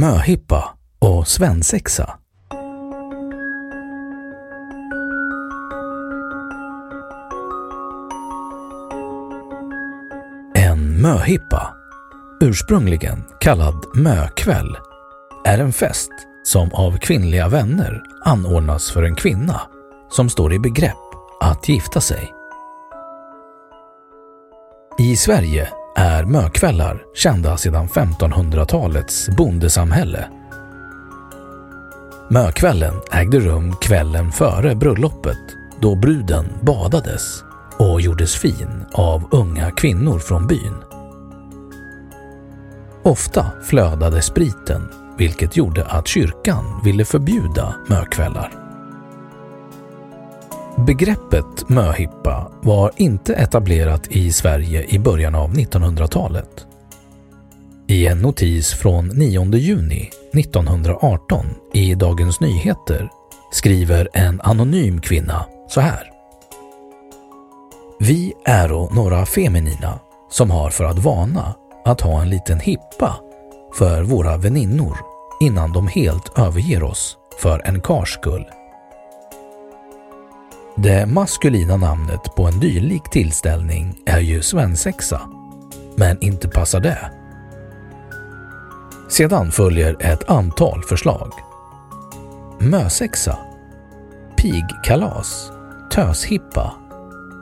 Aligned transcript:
Möhippa 0.00 0.64
och 0.98 1.28
svensexa. 1.28 2.18
En 10.54 11.02
möhippa, 11.02 11.74
ursprungligen 12.40 13.24
kallad 13.40 13.84
mökväll, 13.94 14.76
är 15.44 15.58
en 15.58 15.72
fest 15.72 16.10
som 16.44 16.72
av 16.72 16.98
kvinnliga 16.98 17.48
vänner 17.48 18.02
anordnas 18.24 18.90
för 18.90 19.02
en 19.02 19.16
kvinna 19.16 19.60
som 20.10 20.28
står 20.28 20.52
i 20.52 20.58
begrepp 20.58 21.06
att 21.40 21.68
gifta 21.68 22.00
sig. 22.00 22.32
I 24.98 25.16
Sverige 25.16 25.68
är 25.96 26.24
mökvällar 26.24 27.02
kända 27.14 27.56
sedan 27.56 27.88
1500-talets 27.88 29.28
bondesamhälle. 29.36 30.28
Mökvällen 32.30 32.94
ägde 33.12 33.38
rum 33.38 33.74
kvällen 33.80 34.32
före 34.32 34.74
bröllopet 34.74 35.38
då 35.80 35.94
bruden 35.96 36.46
badades 36.62 37.44
och 37.78 38.00
gjordes 38.00 38.36
fin 38.36 38.86
av 38.92 39.28
unga 39.30 39.70
kvinnor 39.70 40.18
från 40.18 40.46
byn. 40.46 40.74
Ofta 43.02 43.46
flödade 43.64 44.22
spriten 44.22 44.88
vilket 45.18 45.56
gjorde 45.56 45.84
att 45.84 46.08
kyrkan 46.08 46.80
ville 46.84 47.04
förbjuda 47.04 47.74
mökvällar. 47.88 48.65
Begreppet 50.76 51.68
möhippa 51.68 52.52
var 52.62 52.90
inte 52.96 53.34
etablerat 53.34 54.08
i 54.08 54.32
Sverige 54.32 54.84
i 54.88 54.98
början 54.98 55.34
av 55.34 55.54
1900-talet. 55.54 56.66
I 57.88 58.06
en 58.06 58.18
notis 58.18 58.74
från 58.74 59.08
9 59.08 59.54
juni 59.54 60.10
1918 60.32 61.46
i 61.72 61.94
Dagens 61.94 62.40
Nyheter 62.40 63.10
skriver 63.52 64.08
en 64.12 64.40
anonym 64.40 65.00
kvinna 65.00 65.46
så 65.68 65.80
här. 65.80 66.10
Vi 68.00 68.32
är 68.44 68.94
några 68.94 69.26
feminina 69.26 69.98
som 70.30 70.50
har 70.50 70.70
för 70.70 70.84
att 70.84 70.98
vana 70.98 71.54
att 71.84 72.00
ha 72.00 72.22
en 72.22 72.30
liten 72.30 72.60
hippa 72.60 73.16
för 73.78 74.02
våra 74.02 74.36
väninnor 74.36 74.96
innan 75.40 75.72
de 75.72 75.88
helt 75.88 76.38
överger 76.38 76.82
oss 76.82 77.16
för 77.42 77.62
en 77.64 77.80
kars 77.80 78.08
skull. 78.14 78.46
Det 80.78 81.06
maskulina 81.06 81.76
namnet 81.76 82.34
på 82.36 82.44
en 82.46 82.60
dylik 82.60 83.10
tillställning 83.10 83.98
är 84.06 84.20
ju 84.20 84.42
svensexa, 84.42 85.20
men 85.96 86.22
inte 86.22 86.48
passar 86.48 86.80
det. 86.80 87.10
Sedan 89.08 89.52
följer 89.52 89.96
ett 90.00 90.30
antal 90.30 90.82
förslag. 90.82 91.32
Mösexa, 92.58 93.38
pigkalas, 94.36 95.50
töshippa, 95.92 96.72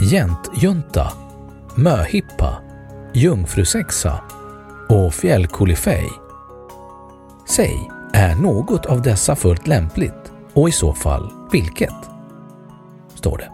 jäntjunta, 0.01 1.13
möhippa, 1.75 2.59
jungfrusexa 3.15 4.21
och 4.89 5.15
fjällkolifej. 5.15 6.09
Säg, 7.49 7.91
är 8.13 8.35
något 8.35 8.87
av 8.87 9.03
dessa 9.03 9.37
fullt 9.37 9.67
lämpligt 9.67 10.33
och 10.53 10.69
i 10.69 10.73
så 10.73 10.93
fall 10.93 11.33
vilket? 11.53 12.14
Står 13.25 13.39
det. 13.39 13.51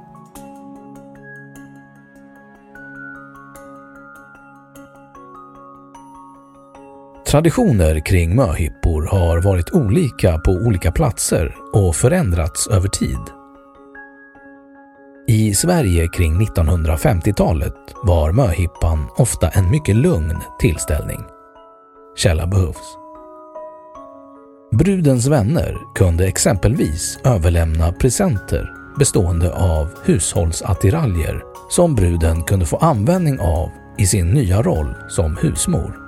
Traditioner 7.26 8.00
kring 8.06 8.36
möhippor 8.36 9.06
har 9.10 9.42
varit 9.42 9.70
olika 9.70 10.38
på 10.38 10.50
olika 10.50 10.92
platser 10.92 11.54
och 11.72 11.96
förändrats 11.96 12.66
över 12.66 12.88
tid. 12.88 13.18
I 15.28 15.54
Sverige 15.54 16.08
kring 16.08 16.40
1950-talet 16.40 17.76
var 18.02 18.32
möhippan 18.32 19.06
ofta 19.16 19.48
en 19.48 19.70
mycket 19.70 19.96
lugn 19.96 20.38
tillställning. 20.60 21.20
Källa 22.16 22.46
behövs. 22.46 22.96
Brudens 24.72 25.26
vänner 25.26 25.76
kunde 25.94 26.26
exempelvis 26.26 27.18
överlämna 27.24 27.92
presenter 27.92 28.79
bestående 29.00 29.52
av 29.52 29.88
hushållsattiraljer 30.04 31.42
som 31.70 31.94
bruden 31.94 32.42
kunde 32.42 32.66
få 32.66 32.76
användning 32.76 33.40
av 33.40 33.70
i 33.98 34.06
sin 34.06 34.30
nya 34.30 34.62
roll 34.62 34.94
som 35.08 35.36
husmor. 35.36 35.98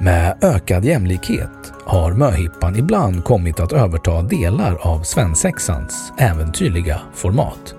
Med 0.00 0.38
ökad 0.44 0.84
jämlikhet 0.84 1.72
har 1.84 2.12
möhippan 2.12 2.76
ibland 2.76 3.24
kommit 3.24 3.60
att 3.60 3.72
överta 3.72 4.22
delar 4.22 4.78
av 4.86 5.02
svensexans 5.02 6.12
äventyrliga 6.18 7.00
format. 7.14 7.74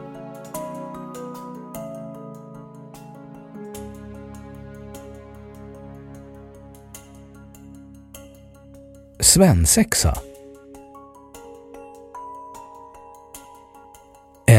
Svensexa 9.20 10.18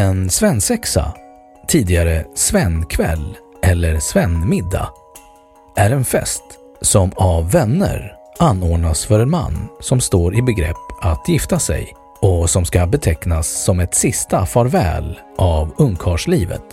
En 0.00 0.31
svensexa, 0.31 1.14
tidigare 1.69 2.25
svenkväll 2.35 3.37
eller 3.62 4.00
Svenmiddag, 4.00 4.88
är 5.76 5.91
en 5.91 6.05
fest 6.05 6.43
som 6.81 7.12
av 7.17 7.50
vänner 7.50 8.12
anordnas 8.38 9.05
för 9.05 9.20
en 9.20 9.31
man 9.31 9.69
som 9.81 10.00
står 10.00 10.35
i 10.38 10.43
begrepp 10.43 10.76
att 11.00 11.29
gifta 11.29 11.58
sig 11.58 11.94
och 12.20 12.50
som 12.50 12.64
ska 12.64 12.87
betecknas 12.87 13.64
som 13.64 13.81
ett 13.81 13.94
sista 13.94 14.47
farväl 14.47 15.19
av 15.38 15.75
ungkarlslivet. 15.79 16.64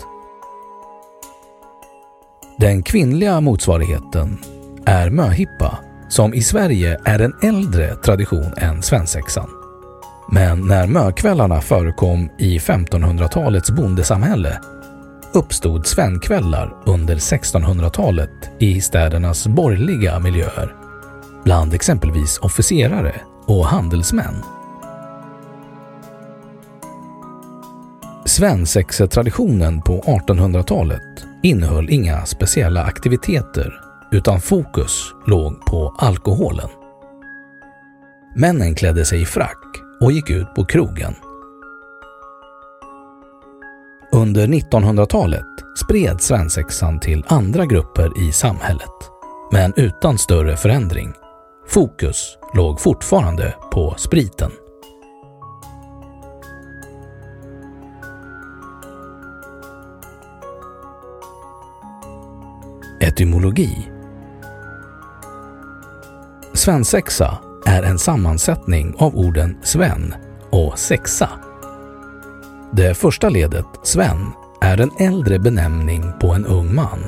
Den 2.58 2.84
kvinnliga 2.84 3.42
motsvarigheten 3.42 4.38
är 4.86 5.10
möhippa 5.10 5.78
som 6.10 6.34
i 6.34 6.42
Sverige 6.42 7.00
är 7.06 7.20
en 7.20 7.34
äldre 7.44 7.96
tradition 7.96 8.54
än 8.58 8.84
svensexan. 8.84 9.57
Men 10.32 10.68
när 10.68 10.88
mökvällarna 10.88 11.62
förekom 11.62 12.30
i 12.38 12.58
1500-talets 12.58 13.72
bondesamhälle 13.72 14.60
uppstod 15.34 15.88
svenkvällar 15.88 16.74
under 16.86 17.16
1600-talet 17.16 18.50
i 18.60 18.82
städernas 18.82 19.48
borgerliga 19.48 20.20
miljöer, 20.20 20.76
bland 21.44 21.74
exempelvis 21.74 22.38
officerare 22.38 23.22
och 23.46 23.66
handelsmän. 23.66 24.36
Svensexetraditionen 28.26 29.82
på 29.82 30.02
1800-talet 30.02 31.26
innehöll 31.44 31.90
inga 31.90 32.26
speciella 32.26 32.84
aktiviteter 32.84 33.82
utan 34.12 34.42
fokus 34.42 35.14
låg 35.28 35.66
på 35.66 35.96
alkoholen. 35.98 36.70
Männen 38.36 38.76
klädde 38.76 39.06
sig 39.06 39.22
i 39.22 39.26
frack 39.26 39.87
och 40.02 40.12
gick 40.12 40.30
ut 40.30 40.56
på 40.56 40.66
krogen. 40.66 41.16
Under 44.12 44.48
1900-talet 44.48 45.46
spred 45.86 46.22
svensexan 46.22 47.00
till 47.00 47.24
andra 47.28 47.66
grupper 47.66 48.28
i 48.28 48.32
samhället, 48.32 49.12
men 49.52 49.74
utan 49.76 50.18
större 50.18 50.58
förändring. 50.58 51.14
Fokus 51.68 52.38
låg 52.54 52.82
fortfarande 52.82 53.56
på 53.72 53.96
spriten. 53.98 54.52
Etymologi 63.02 63.90
Svensexa 66.54 67.47
är 67.68 67.84
en 67.84 68.00
sammansättning 68.00 68.96
av 68.98 69.18
orden 69.18 69.58
sven 69.64 70.16
och 70.50 70.80
sexa. 70.80 71.30
Det 72.72 72.94
första 72.98 73.30
ledet, 73.30 73.66
sven, 73.84 74.32
är 74.62 74.82
en 74.82 74.92
äldre 75.00 75.40
benämning 75.40 76.12
på 76.20 76.34
en 76.34 76.46
ung 76.46 76.76
man, 76.76 77.00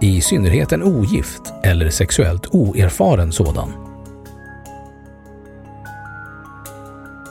i 0.00 0.20
synnerhet 0.20 0.72
en 0.72 0.82
ogift 0.82 1.52
eller 1.62 1.90
sexuellt 1.90 2.46
oerfaren 2.54 3.32
sådan. 3.32 3.72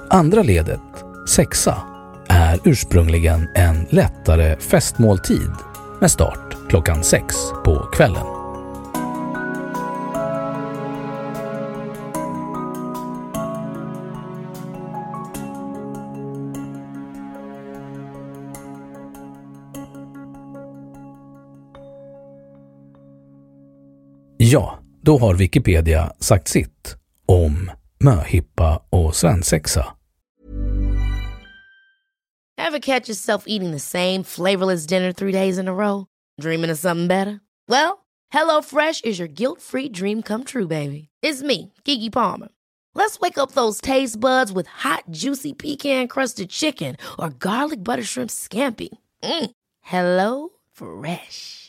Andra 0.10 0.44
ledet, 0.44 0.82
sexa, 1.30 1.78
är 2.28 2.60
ursprungligen 2.64 3.50
en 3.56 3.86
lättare 3.90 4.56
festmåltid 4.60 5.52
med 6.02 6.12
start 6.12 6.58
klockan 6.70 7.04
sex 7.04 7.36
på 7.64 7.76
kvällen. 7.76 8.39
Ja, 24.52 24.80
då 25.02 25.18
har 25.18 25.36
Wikipedia 25.36 26.14
sagt 26.20 26.48
sitt 26.48 26.96
om 27.26 27.72
möhippa 28.00 28.84
och 28.90 29.16
svensexa. 29.16 29.86
Ever 32.58 32.80
catch 32.80 33.10
yourself 33.10 33.44
eating 33.48 33.72
the 33.72 33.80
same 33.80 34.24
flavorless 34.24 34.88
dinner 34.88 35.14
three 35.14 35.32
days 35.32 35.58
in 35.60 35.68
a 35.68 35.74
row? 35.74 36.06
Dreaming 36.42 36.72
of 36.72 36.80
something 36.80 37.08
better? 37.08 37.40
Well, 37.68 37.98
hello 38.34 38.62
fresh 38.62 39.02
is 39.04 39.20
your 39.20 39.28
guilt-free 39.28 39.90
dream 39.90 40.22
come 40.22 40.44
true, 40.44 40.68
baby. 40.68 41.10
It's 41.22 41.44
me, 41.44 41.72
Gigi 41.86 42.10
Palmer. 42.10 42.48
Let's 42.96 43.20
wake 43.20 43.38
up 43.38 43.52
those 43.52 43.82
taste 43.82 44.20
buds 44.20 44.52
with 44.52 44.68
hot, 44.68 45.04
juicy 45.12 45.54
pecan-crusted 45.54 46.50
chicken 46.50 46.96
or 47.18 47.30
garlic 47.30 47.84
butter 47.84 48.04
shrimp 48.04 48.30
scampi. 48.30 48.90
Mm. 49.24 49.52
Hello 49.82 50.50
Fresh. 50.74 51.69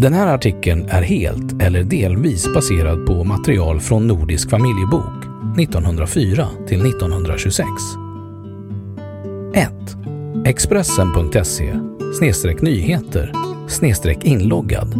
Den 0.00 0.14
här 0.14 0.34
artikeln 0.34 0.86
är 0.88 1.02
helt 1.02 1.62
eller 1.62 1.82
delvis 1.82 2.54
baserad 2.54 3.06
på 3.06 3.24
material 3.24 3.80
från 3.80 4.06
Nordisk 4.06 4.50
familjebok 4.50 5.24
1904 5.58 6.48
till 6.68 6.86
1926. 6.86 7.68
1. 9.54 9.70
Expressen.se 10.46 11.74
nyheter 12.62 13.32
inloggad 14.24 14.94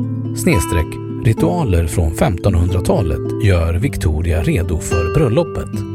ritualer 1.25 1.87
från 1.87 2.13
1500-talet 2.13 3.45
gör 3.45 3.75
Victoria 3.75 4.43
redo 4.43 4.79
för 4.79 5.15
bröllopet. 5.15 5.90